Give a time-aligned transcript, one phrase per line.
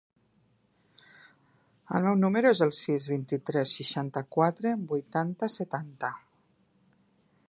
[1.99, 6.15] El meu número es el sis, vint-i-tres, seixanta-quatre, vuitanta, setanta.